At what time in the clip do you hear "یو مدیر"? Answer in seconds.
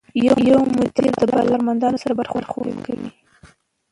0.49-1.07